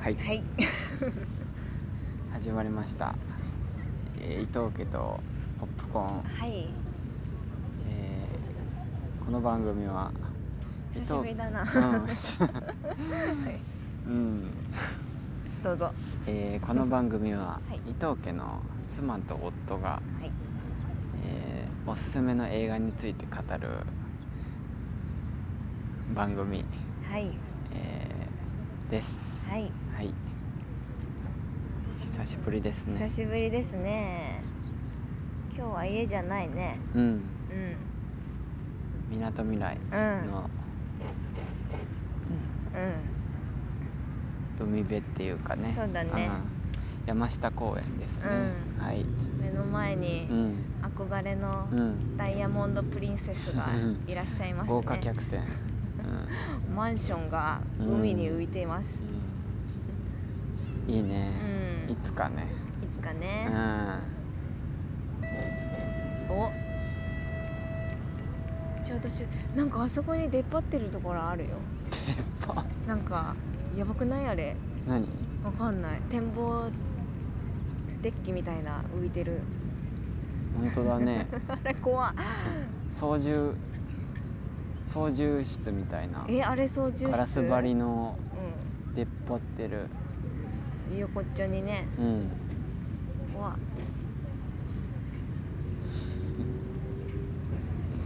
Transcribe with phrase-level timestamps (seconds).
[0.00, 0.16] はい。
[0.16, 0.42] はい。
[2.32, 3.18] 始まりました、
[4.20, 5.22] えー伊藤家と
[5.58, 6.74] ポップコーン、はい。
[7.86, 10.12] えーこの番組は
[10.94, 11.62] 久しぶりだな。
[11.62, 12.06] うん、
[14.06, 14.54] うん。
[15.62, 15.92] どうぞ。
[16.26, 17.82] えーこの番組は、 はい。
[17.90, 18.62] 伊藤家の
[18.96, 20.32] 妻と夫が、はい。
[21.24, 23.86] えーおすすめの映画について語る
[26.14, 26.64] 番組、
[27.08, 27.30] はい。
[27.72, 29.62] えーですはい。
[29.96, 30.14] はい。
[32.02, 33.00] 久しぶりですね。
[33.00, 34.44] 久しぶりですね。
[35.56, 36.78] 今日は家じゃないね。
[36.94, 37.02] うん。
[37.02, 37.20] うん。
[39.10, 40.30] みなとみらいうん。
[40.30, 40.48] の、
[42.76, 42.80] うん。
[44.60, 44.72] うん。
[44.72, 45.72] 海辺っていうかね。
[45.76, 46.28] そうだね。
[46.28, 46.42] ん。
[47.06, 48.84] 山下公園ですね、うん。
[48.84, 49.04] はい、
[49.40, 50.64] 目の前にうん。
[50.80, 52.16] 憧れのうん。
[52.16, 53.66] ダイヤモンドプリンセスが
[54.06, 54.74] いらっしゃいますね。
[54.74, 55.42] 豪華客船、
[56.74, 59.09] マンションが海に浮いています、うん、
[60.90, 61.30] いいね、
[61.86, 61.92] うん。
[61.92, 62.48] いつかね。
[62.82, 64.00] いつかうね、ん。
[66.28, 66.50] お。
[68.82, 71.50] ちょうどしゅなんかあそこに出っ張ってるところあるよ。
[71.90, 73.36] 鉄板なんか
[73.76, 74.26] やばくない？
[74.26, 74.56] あれ。
[74.88, 75.06] 何？
[75.44, 76.00] わかんない。
[76.10, 76.68] 展望
[78.02, 79.42] デッキみたいな浮いてる。
[80.58, 81.28] 本当だね。
[81.46, 82.14] あれ怖い。
[82.92, 83.56] 操縦
[84.88, 86.26] 操縦室みたいな。
[86.28, 87.10] えあれ操縦室？
[87.12, 88.18] ガラス張りの
[88.92, 89.84] う出っ張ってる。
[89.84, 89.88] ん
[90.98, 91.86] 横っちょにね。
[91.98, 92.30] うん。
[93.32, 93.50] 怖。
[93.50, 93.52] い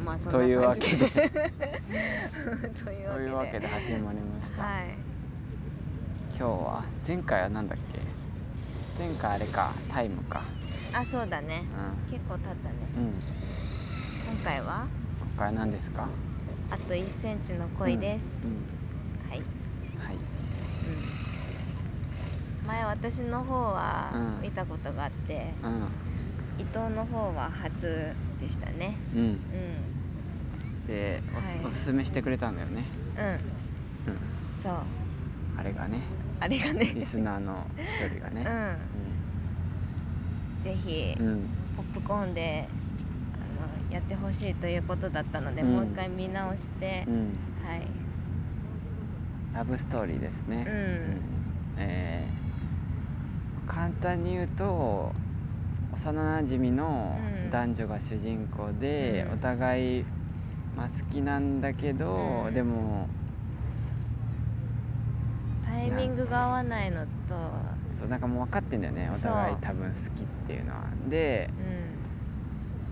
[0.05, 0.81] まあそんなというわで。
[2.85, 4.97] というというわけで始まりました、はい。
[6.31, 8.01] 今日は前回は何だっけ？
[9.03, 9.73] 前回あれか。
[9.89, 10.43] タイムか。
[10.93, 11.65] あそうだね。
[12.09, 12.13] うん。
[12.13, 12.75] 結構経ったね。
[12.97, 13.13] うん。
[14.35, 14.87] 今回は？
[15.21, 16.09] 今回は何ですか？
[16.71, 18.57] あと1センチの恋です、うん、うん
[19.31, 20.21] はい、はいうん、
[22.65, 24.41] 前私の方はうん。
[24.43, 25.93] 見たことがあって、うん。
[26.59, 28.99] 伊藤の方は初でしたね。
[29.13, 29.41] うん。
[29.53, 29.97] うん。
[30.87, 31.65] でおす,、はい。
[31.67, 32.91] おすすめしてくれたんだよね。
[33.17, 33.41] うん。
[34.07, 34.21] うん。
[34.57, 34.87] そう。
[35.57, 36.05] あれがね。
[36.41, 36.93] あれがね。
[36.95, 38.45] リスナーの一人がね。
[40.61, 41.51] ぜひ、うん、うん。
[41.77, 42.69] ポップコーンで
[43.39, 45.75] あのやってほしいということだったので、うん。
[45.75, 47.33] もう一回見直して、うん。
[47.55, 48.07] はい。
[49.53, 50.65] ラブストーリーですね。
[50.67, 51.47] うん。
[51.77, 52.44] えー
[53.75, 55.13] 簡単に言うと
[55.93, 57.51] 幼なじみのうん。
[57.51, 59.35] 男女が主人公で、うん。
[59.35, 60.05] お互い、
[60.77, 62.07] まあ、好きなんだけど、
[62.47, 62.55] うん。
[62.55, 63.09] でも
[65.67, 67.07] タイミングが合わないのと
[67.99, 70.85] そうなんかもう分かってんだよねお互い多分好きっていうのは。
[71.11, 72.15] でうん。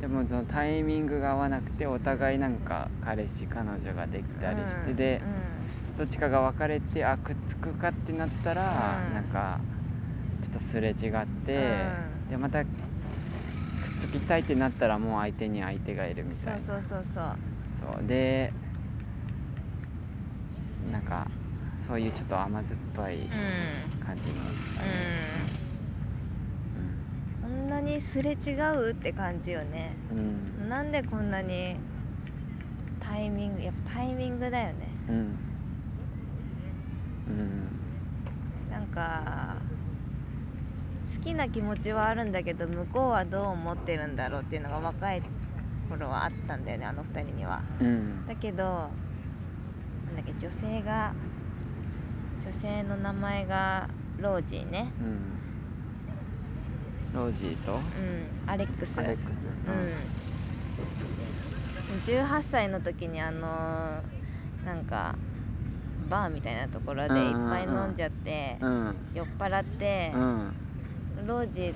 [0.00, 4.96] でもそのタイミングが合わなくてお互いなんか彼氏彼女ができたりして、うん。
[4.96, 9.14] でうんどっちかが別れてあくっつくかってなったら、うん。
[9.14, 9.60] なんか
[10.42, 12.28] ちょっとすれ違って、うん。
[12.30, 12.70] でまたくっ
[13.98, 16.60] つきたいってなったらもう相手に相手がいるみそうたいな。
[16.60, 17.36] そうそうそう
[17.72, 18.06] そう。
[18.06, 18.52] で
[20.90, 21.26] なんか
[21.86, 23.26] そういうちょっと甘酸っぱいうん。
[24.04, 24.52] 感じの、うん。
[27.40, 29.96] こんなにすれ違うって感じよね。
[30.10, 30.18] うん。
[30.18, 31.76] うんなんでこんなに
[33.00, 34.88] タイミングやっぱタイミングだよね。
[35.08, 35.38] うん。
[37.28, 37.68] うん。
[38.70, 39.61] なんか好
[41.22, 45.22] きな気持ちはあるんだけど向こうはどう思ってるんだろうっていうのが若い
[45.88, 47.62] 頃はあったんだよねあの二人には。
[47.80, 48.26] うん。
[48.26, 51.14] だけどなんだっけ女性が
[52.44, 53.88] 女性の名前が
[54.18, 54.92] ロージーね。
[55.00, 55.18] うん。
[57.14, 57.74] ロージーと？
[57.74, 57.80] うん
[58.46, 58.98] アレックス。
[58.98, 59.34] アレックス。
[61.92, 64.02] うん、18歳の時にあの
[64.64, 65.14] なんか
[66.08, 68.96] バーみたいなところでいっぱい飲んじゃって、うん。
[69.14, 70.56] 酔っ払ってう、ん
[71.26, 71.74] ロージー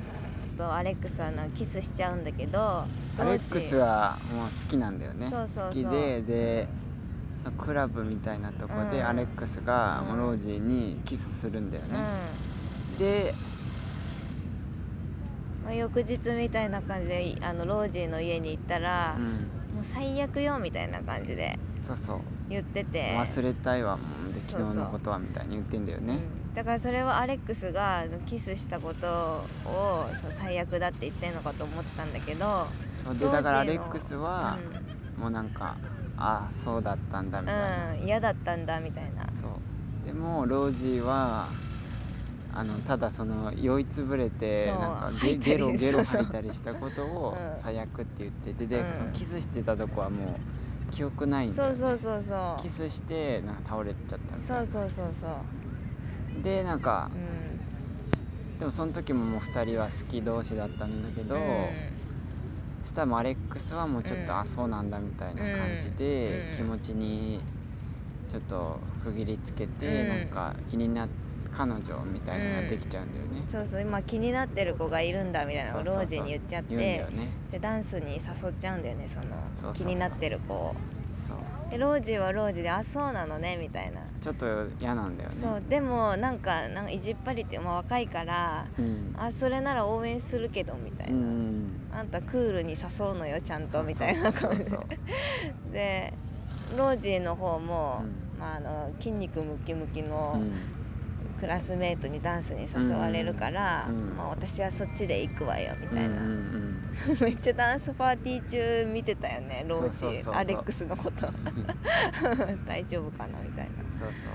[0.56, 2.84] とアレックスはなんかキスしちゃうんだけど
[3.18, 5.28] アレックスはもう好きなんだよね。
[5.30, 5.68] そうそうそう。
[5.68, 6.68] 好きでで、
[7.58, 9.06] クラブみたいなとこでうん。
[9.06, 10.08] アレックスがうん。
[10.08, 11.98] もうロージーにキスするんだようん、ね、
[12.98, 13.34] で
[15.64, 19.24] まあ、翌日みたいな感じであのロージーの家に行ったら、うん。
[19.74, 22.18] もう最悪よみたいな感じでそうそう。
[22.48, 23.16] 言ってて。
[23.16, 24.60] 忘れたいわもうでそうそう。
[24.60, 26.14] 昨日のことはみたいに言ってんだよね。
[26.14, 29.06] うん、だからそれはアレックスがキスしたこと
[29.66, 30.08] を
[30.40, 32.66] 最悪だって言ってんのかと思ったんだけど
[33.04, 34.56] そうでだからアレックスは、
[35.18, 35.76] もうなんか
[36.16, 39.26] ああそうだったんだみたいな、うん、うん、嫌だったんだみたいな。
[39.34, 40.06] そう。
[40.06, 41.50] でもロージーは
[42.54, 47.62] あのただその酔いつぶれてなんかゲゲロ ゲロ吐いたりしたことをうん。
[47.62, 48.98] 最悪って言ってうん。
[48.98, 50.40] そのキスしてたとこはも
[50.88, 52.62] う記憶ないんだよ、ね、そうそうそうそう。
[52.62, 54.72] キスしてなんか倒れちゃったみたいな。
[54.72, 55.65] そうそうそうそう
[56.42, 57.58] でなんかうん。
[58.58, 61.74] でもその時ももう2人は好き同士だったんだけど、うん。
[62.82, 64.38] そしたらもうアレックスはもうちょっと、うん。
[64.40, 66.56] あそうなんだみたいな感じで、うん。
[66.56, 67.44] 気持ちに
[68.28, 70.08] ちょっと区切りつけて、うん。
[70.08, 71.08] なんか気になっ
[71.50, 75.98] 彼女みたいなのができちゃうんだよね、そうそう今気になってる子がいるんだみたいなのをそうそうそう。
[75.98, 80.74] ロージに言っちゃってダンスに誘っちゃうんだよねその気になってる子を
[81.70, 85.36] そうでロージはロージであそうなのねみたいな、ちょっと嫌なんだよね。
[85.40, 89.12] そうでもなんかなんか意地っ張りって、まあ、若いからうん。
[89.18, 94.70] あそれなら応援するけどみたいな、うんあんたクールに誘うのよちゃんとみたいな感じ
[95.70, 96.18] で。
[96.76, 98.40] ロージーの方も、うん。
[98.40, 100.52] まあ、あの筋肉ムキムキの、うん
[101.36, 106.76] クラスメートにダンスに誘われるから、うんまあ、私はそっちで行くわよみたいな、うんうん
[107.20, 110.22] めっちゃダンスパーティー中見てたよねロージそうそうそう。
[110.24, 111.32] そうアレックスのこと。
[112.66, 114.32] 大丈夫かなみたいな、うんそうそう。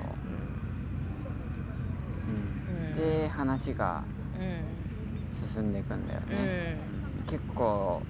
[2.29, 2.91] ううん。
[2.91, 4.03] ん、で話が
[5.53, 6.77] 進んでいくんだよね、
[7.27, 8.01] 結構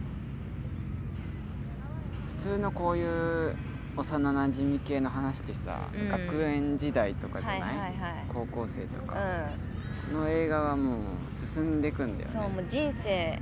[2.27, 3.03] 普通のこうい
[3.49, 3.55] う
[3.95, 6.07] 幼なじみ系の話ってさ、うん。
[6.07, 8.27] 学園時代とかじゃない,、はいはいはい。
[8.27, 9.59] 高校生とうかん。
[10.07, 12.37] の映画はもう進んでいくんだよね。
[12.39, 13.41] そうもう人生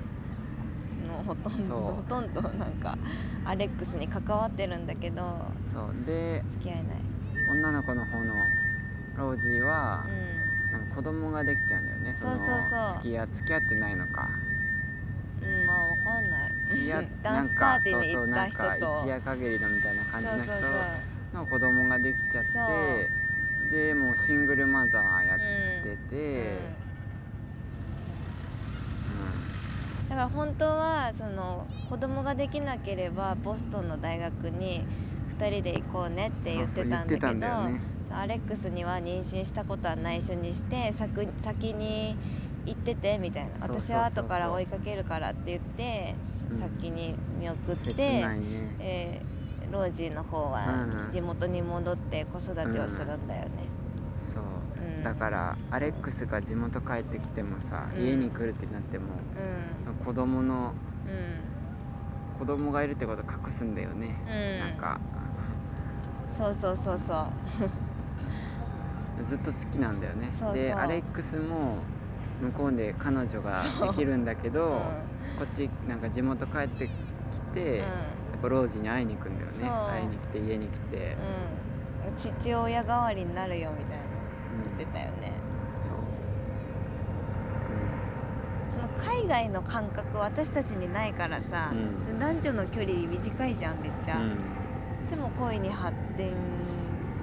[0.98, 3.00] のほとんどほとんどなんか
[3.44, 6.06] アレックスに関わってるんだけどそう。
[6.06, 7.04] で付き合えない。
[7.45, 8.50] 女の子の方の
[9.13, 12.13] ロージーはう、なんか子供ができちゃうんだよね。
[12.13, 12.80] そうそうそう。
[12.86, 14.42] 付き合付き合ってないのか。
[15.42, 16.52] ん、うん、まあわかんない。
[17.22, 18.22] ダンスパーティーに行った人と。
[18.22, 20.61] そうそうなんか一夜限りのみたいな感じの人そう。
[20.61, 20.71] そう
[21.33, 23.09] の子供ができちゃって
[23.69, 25.39] でもうシングルマザーやっ
[25.83, 26.59] てて、
[30.09, 34.83] だから本当はその子供ができなければボストンの大学に
[35.38, 37.79] 2人で行こうねって言ってたんだけどね。
[38.11, 42.17] アレックスには妊娠したことは内緒にして先先に
[42.65, 43.50] 行っててみたいな。
[43.61, 46.15] 私は後から追いかけるからって言って
[46.51, 46.59] うん。
[46.59, 48.39] 先に見送って、ね。
[48.79, 49.38] えー
[49.71, 50.71] ロージーの方はう
[51.07, 51.12] ん。
[51.12, 53.69] 地元に戻って子育てをするんだよね、
[54.18, 54.44] そう、
[54.81, 55.04] うん。
[55.04, 58.04] だからアレックスが地元帰ってきてもさ、うん。
[58.04, 59.83] 家に来るってなってもうん。
[59.83, 60.75] その子供の
[61.06, 61.60] うん。
[62.33, 64.60] 子供がいるってこと隠すんだよね、うん。
[64.60, 65.00] なんか。
[66.38, 67.31] そうそうそうそう。
[69.25, 70.31] ずっと好きなんだよね。
[70.54, 71.89] でアレックスも
[72.39, 74.69] 向こうで彼女ができるんだけど、
[75.30, 75.39] うん。
[75.39, 76.89] こっちなんか地元帰って
[77.30, 77.98] きて、
[78.39, 81.18] うんやっぱロージに会いに行くんだよね会いに来て家に来て、
[82.07, 84.03] うん、父親代わりになるよみたいな
[84.77, 85.31] 言ってたよね、
[85.81, 85.97] そう、
[88.74, 96.33] その海外の感覚私たちにないからさ、うん男女の距離短いじゃんめっちゃ、うでも恋に発展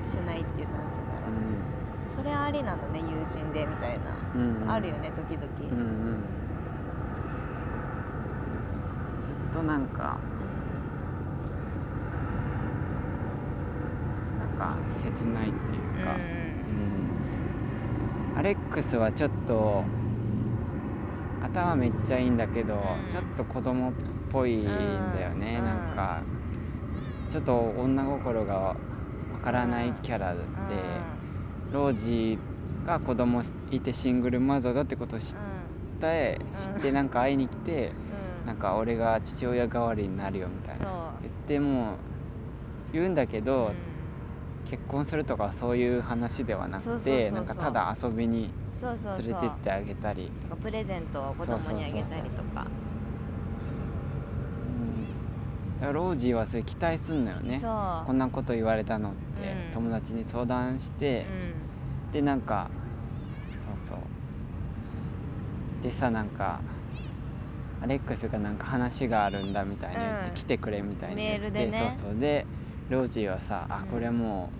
[0.02, 1.28] しないっていうなんて言うんだろ
[2.10, 6.18] う、それありなのね友人でみたいな、うんうんあるよね時々、うんうん
[9.24, 10.18] ずっとなんか
[14.38, 16.36] なんか切ないっていうか、うん
[18.36, 19.82] アレックスはちょっと
[21.42, 22.76] 頭めっちゃいいんだけど、う
[23.08, 23.10] ん。
[23.10, 23.92] ちょっと子供っ
[24.30, 25.64] ぽいんだよね、うん。
[25.64, 26.22] なんか
[27.30, 28.76] ちょっと女心がわ
[29.42, 30.40] からないキャラで、
[31.72, 35.34] ロージーが子供いてシングルマザーだってことを知っ
[35.98, 36.74] て、うん。
[36.74, 37.92] 知ってなんか会いに来て、
[38.44, 41.14] なんか俺が父親代わりになるよみたいな。
[41.22, 41.94] 言っても
[42.92, 43.72] 言うんだけど、
[44.70, 50.30] 結婚するとかそういう話ではなくてなんかただ遊びに連れてってあげたり。
[50.40, 52.66] なんかプレゼントを子供にあげたりとか。
[52.66, 52.68] う
[54.68, 55.06] ん。
[55.80, 57.60] だからロージーはそれ期待すんのよね。
[57.62, 59.22] こんなこと言われたのって、う
[59.70, 59.72] ん。
[59.72, 61.26] 友達に相談して。
[61.28, 62.12] う、ん。
[62.12, 62.70] でなんか
[63.64, 63.98] そうそう。
[65.82, 66.60] でさなんか
[67.82, 70.34] アレックスがなんか話があるんだみたいに言って、うん。
[70.34, 71.40] 来てくれみたいに言って。
[71.40, 71.94] メールでね。
[71.98, 72.20] そうそう。
[72.20, 72.46] で
[72.90, 73.88] ロージーはさあうん。
[73.88, 74.50] これも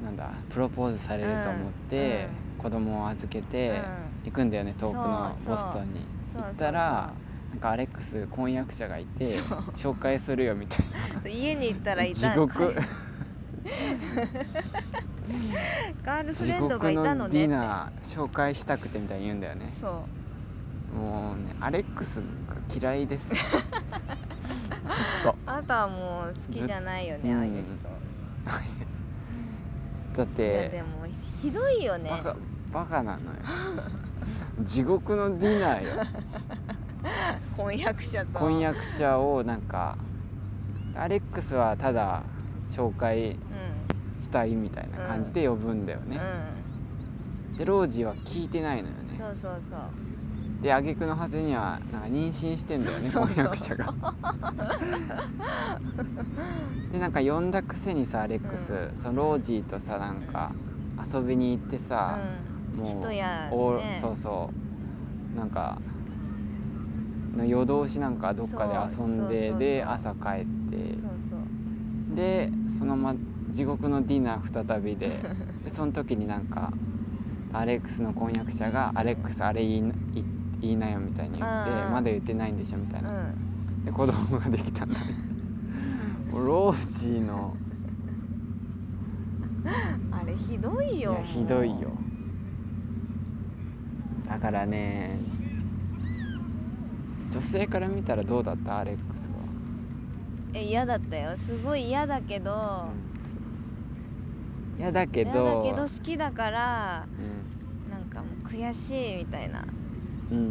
[0.00, 4.08] う、なんだプロポーズされると思って、子供を預けてうん。
[4.24, 6.00] 行くんだよね、遠くのそうボストンに。
[6.34, 7.14] そう行ったら
[7.50, 9.38] なんかアレックス婚約者がいて
[9.76, 10.78] 紹介するよみたい
[11.22, 12.14] そう 家に行ったらない。
[12.14, 12.74] 地た獄。
[16.04, 19.74] ガールフ地レンドが獄いたののディナー紹介したくてみたいに言うんだよね。
[19.80, 20.04] そ
[20.92, 20.94] う。
[20.94, 22.22] もうねアレックスが
[22.72, 23.26] 嫌いです
[25.22, 25.34] と。
[25.46, 27.76] あなたはもう好きじゃないよねずああいう人、うん
[30.16, 31.06] だっいやてでも
[31.42, 32.10] ひどいよね。
[32.10, 32.36] バカ
[32.72, 33.38] バカなのよ。
[34.62, 36.04] 地獄のディナーよ。
[37.56, 38.38] 婚約者と。
[38.38, 39.98] 婚約者をなんか
[40.94, 42.22] アレックスはただ
[42.68, 46.22] 紹介うしたいみたいな感じで呼ぶんだよね、んう
[47.54, 47.58] ん。
[47.58, 49.16] でロージーは聞いてないのよね。
[49.18, 49.80] そうそうそう
[50.62, 53.94] で挙句の果てにはなんか妊娠してんだよね婚約者が。
[56.92, 58.96] でなんか呼んだくせにさアレックス、うん。
[58.96, 60.52] そのロージーとさなんか
[61.12, 62.18] 遊びに行ってさ、
[62.74, 62.84] うん。
[62.84, 64.50] もう人やおねそうそ
[65.34, 65.36] う。
[65.36, 65.78] なんか
[67.36, 70.96] の夜通しなんかどっかで遊んでで朝帰って。
[72.14, 73.14] でそのま
[73.50, 75.20] 地獄のディナー再びで。
[75.64, 76.72] でその時になんか
[77.52, 79.94] アレックスの婚約者が「アレックスあれ言いな
[80.60, 83.84] 言言いなよ」みたいに言ってうん「まだ言ってないんでしょ」みたいうな、ん。
[83.84, 85.14] で子供ができたんだね。
[86.32, 87.56] もうロージーの。
[90.10, 91.12] あれひどいよ。
[91.12, 91.90] いやひどいよ。
[94.28, 95.18] だからね
[97.30, 98.78] 女性から見たらどうだった？
[98.78, 99.34] アレックスは、
[100.54, 101.36] え嫌だったよ。
[101.36, 102.86] すごい嫌だけど、
[104.78, 107.06] いやだけ嫌どだけど好きだから
[107.86, 107.90] うん。
[107.90, 109.64] なんかもう悔しいみたいな
[110.30, 110.42] うんう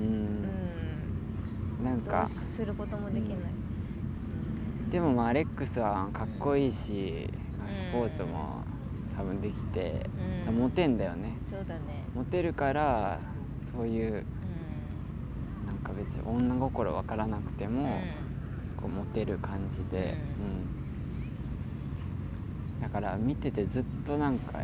[0.44, 0.48] うん。
[0.48, 1.16] ん。
[1.84, 2.24] どなんか。
[2.24, 3.54] うすることもできない、
[4.90, 7.28] でもまあアレックスはかっこいいし、
[7.58, 8.66] まあうんスポーツも
[9.10, 10.56] 多分できて、うん。
[10.56, 11.42] モテんだよね。
[11.50, 12.10] そうだね。
[12.14, 13.22] モテるから
[13.72, 14.46] そういうう
[15.66, 17.68] なんか別に女心分からなくてん。
[17.68, 18.08] も、
[18.76, 20.42] こうモテる感じで、うん。
[20.44, 20.72] うん。
[22.80, 24.64] だから見ててずっとなんか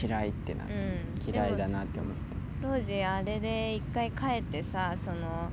[0.00, 1.14] 嫌いってなって、うん。
[1.32, 5.50] 嫌いだなって思ってロージあれで一回帰ってさその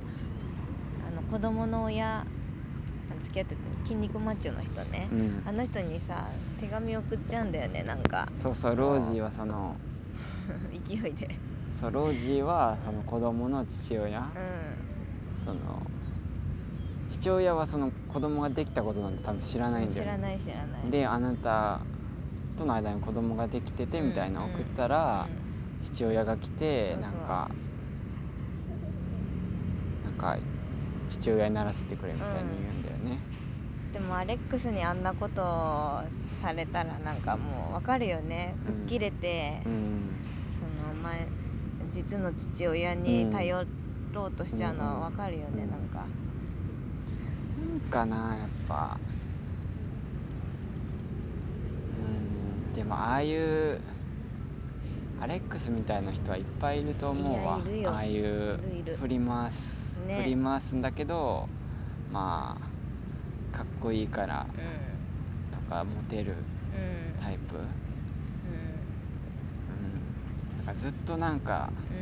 [1.06, 2.26] あの子供の親
[3.22, 5.44] 付き合ってた筋肉マッチョの人ね、うん。
[5.46, 8.28] あの人にさ手紙送っちゃうんだよねなんか。
[8.42, 9.76] そうそうロージーはその
[10.72, 11.28] 勢いで。
[11.80, 14.76] そうロージーはその子供の父親、うん。
[15.46, 15.86] その
[17.10, 20.92] 父親はその子供ができたことなんて多分知らないんだよ、知らない知らない。
[20.92, 21.86] であなた
[22.58, 25.28] との間に子供ができててみたいな送ったら、
[25.84, 27.50] 父親が来てなんか
[30.04, 30.38] なんか
[31.10, 33.20] 父親にならせてくれみたいに言うんだよね、
[33.94, 36.04] でもアレックスにあんなこと
[36.42, 38.56] されたらなんかもうわかるよね。
[38.66, 38.74] うん。
[38.88, 40.02] 吹っ切れて、うん。
[40.60, 41.28] その前
[41.94, 43.66] 実の父親に頼
[44.14, 45.70] ろうとしちゃうのはわかるよね、うん。
[45.70, 46.08] なんか。
[47.58, 49.00] なんかなやっぱ。
[51.94, 52.74] うん。
[52.74, 53.80] でもああいう
[55.24, 57.62] アレックスみたいな人はいっぱいいると思うわ。
[57.66, 57.92] いやいるよ。
[57.92, 59.56] ああいういるいる振り回す、
[60.06, 60.22] ね。
[60.22, 61.48] 振り回すんだけど
[62.12, 62.58] ま
[63.54, 66.44] あかっこいいからうとかモテるんうん
[67.22, 67.66] タイプ、うん、う
[70.58, 71.96] だからずっとなんかん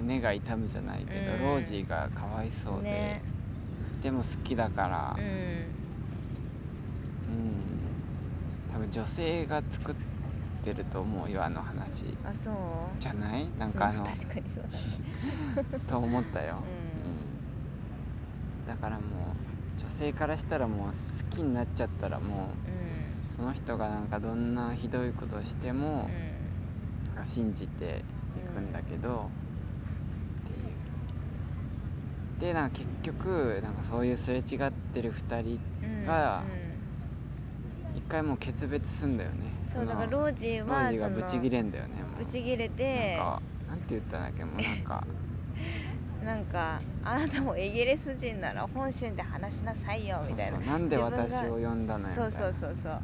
[0.00, 1.40] うん胸が痛むじゃないけど、うん。
[1.40, 3.22] ロージーがかわいそうで、ね。
[4.02, 5.24] でも好きだからうん。
[5.24, 5.64] うん。
[8.74, 9.94] 多分女性が作っ
[10.68, 12.04] てると思うよあの話。
[12.24, 12.54] あそう？
[13.00, 13.48] じゃない？
[13.58, 15.00] なんかあの確かにそうだね。
[15.88, 16.62] と思ったよ、うん。
[16.62, 16.64] う
[18.64, 18.66] ん。
[18.68, 20.94] だからもう女性からしたらもう好
[21.30, 22.48] きになっちゃったらもううん。
[23.36, 26.08] その人がなんかどんなひどいことをしても、
[27.06, 27.14] うん。
[27.14, 28.04] なんか信じて
[28.36, 29.30] いくんだけど、
[30.44, 32.50] っていう。
[32.52, 37.98] でなんか結局なんかそういうすれ違ってる2人うんがうん。
[37.98, 45.04] 一回もう決別すんだよねそうのだからロージーはロージーがブチギレんだよねブチギレてなんかなんて言ったんだっけもうなんか。
[46.24, 50.78] なんかあなたもイギリス人なら本心で話しなさいよみたいなそうそうな。
[50.78, 53.00] んで私を呼んだのよそうそうそうそう。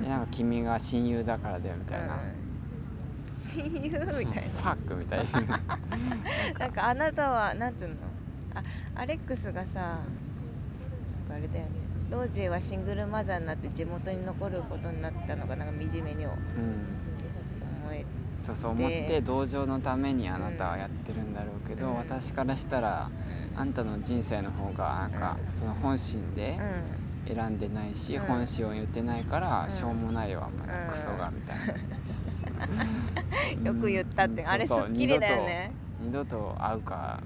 [0.00, 2.20] でなんか君が親友だからだよみたいな、うん。
[3.52, 4.52] 親友みたいな。
[4.58, 5.32] ファックみたいな。
[5.40, 5.58] なんか
[6.58, 7.96] なんかあなたはなんていうの？
[8.54, 8.62] あ
[8.94, 11.83] アレックスがさなんかあれだよね
[12.14, 17.92] ロージーはシングルマザーになって地元に残ることになったのがなんか惨めに思うん。
[17.92, 18.04] え
[18.46, 21.94] そうそう思って同情のためにあなたはうんやってるんだろうけど、うん。
[21.96, 23.10] 私からしたら
[23.52, 23.60] うん。
[23.60, 25.58] あんたの人生の方がなんかうん。
[25.58, 26.56] その本心で
[27.26, 27.34] うん。
[27.34, 28.26] 選んでないし、うん。
[28.26, 29.70] 本心を言ってないからうん。
[29.70, 31.56] しょうもないよあんまりうんクソがみたい
[33.64, 33.70] な。
[33.72, 34.48] よく言ったってうん。
[34.48, 35.72] あれすっきりだよね。
[36.00, 37.22] 二度と二度と会うか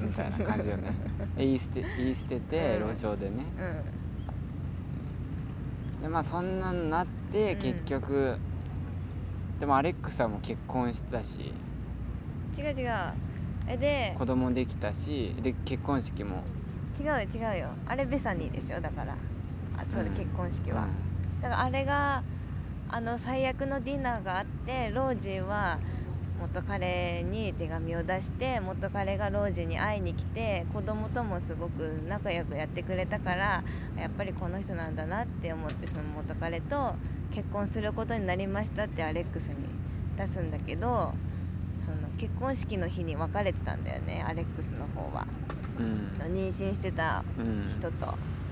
[0.00, 0.94] みたいな感じよね。
[1.36, 2.88] で言い捨て言い捨ててうん。
[2.94, 4.03] 路上でね、うん
[6.04, 7.58] でまあそんなんなってうん。
[7.60, 8.36] 結局、
[9.58, 11.50] でもアレックスはもう結婚したし。
[12.58, 12.90] 違う違う。
[13.70, 16.42] えで子供できたしで結婚式も。
[17.00, 17.68] 違うよ違うよ。
[17.88, 18.82] あれベサニーでしょ？
[18.82, 19.16] だから。
[19.78, 20.10] あそれ、うん。
[20.10, 20.86] 結婚式は、
[21.40, 22.22] だからあれが
[22.90, 25.78] あの最悪のディナーがあってロージーは
[26.38, 33.64] 元彼に手紙を出して元彼がロージーに会いに来て子供ともすごく仲良くやってくれたから
[33.96, 36.94] やっぱりこの人なんだなって思ってその元彼と
[37.30, 39.68] 結婚することになりましたってアレックスに
[40.16, 41.14] 出すんだけど
[41.84, 45.26] その結婚式の日に別れてたんだよねアレックスの方は。
[45.78, 46.16] うん。
[46.18, 48.43] 妊娠してたうん人と、うん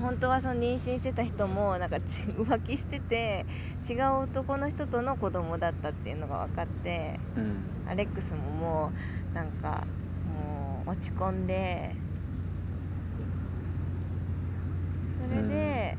[0.00, 3.46] 本当はその妊娠してた人もなんかち浮気してて
[3.88, 7.62] 違う男の人との子供だったっていうのが分かってうん。
[7.88, 8.92] アレックスもも
[9.32, 9.86] うなんか
[10.26, 11.94] もう落ち込んで
[15.16, 15.96] それで、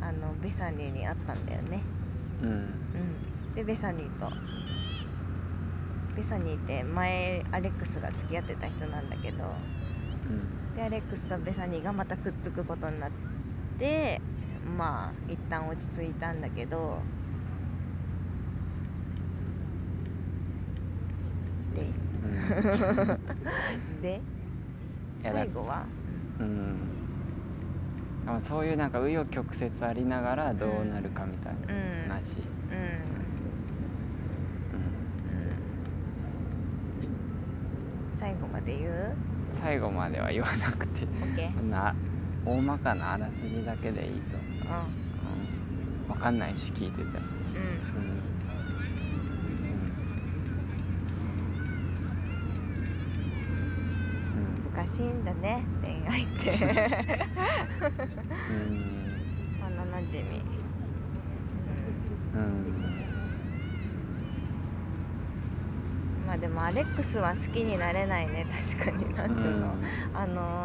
[0.00, 1.82] あのベサニーに会ったんだよね。
[2.42, 2.48] うん。
[2.50, 3.54] うん。
[3.56, 4.30] でベサニーと
[6.16, 9.91] ベサニーって前アレックスが付き合ってた人なんだけどうん
[10.76, 13.10] でアレックスとベサニーがまたくっつくことになっ
[13.78, 14.20] て
[14.76, 16.98] まあ一旦落ち着いたんだけど。
[21.74, 21.82] で。
[22.24, 24.00] うん。
[24.02, 24.20] で
[25.22, 25.84] 最後は？
[26.40, 26.78] うん。
[28.48, 32.08] そういうなんか紆余曲折ありながらどうなるかみたいうん。
[32.08, 32.38] な話、
[32.70, 32.86] うん、うん。
[36.94, 37.04] う
[38.16, 39.16] ん、最後まで言う？
[39.62, 41.06] 最後までは言わなくて。
[41.20, 41.94] OK な
[42.44, 44.36] 大まかなあらすじだけでいいと。
[44.36, 47.20] 思う、ううん、分かんないし聞いてて。
[47.54, 47.86] も、ん。
[47.94, 48.24] うん。
[49.62, 49.94] うん。
[54.34, 54.62] うん。
[54.64, 56.50] 難しいんだね恋愛って。
[58.50, 58.56] うん。
[58.56, 59.22] うん
[59.60, 60.44] 幼なじみ。
[62.34, 63.01] うん
[66.32, 69.06] まあでもアレックスは好きになれないね確かに。
[69.14, 69.92] なんつうの、うん。
[70.12, 70.62] あのー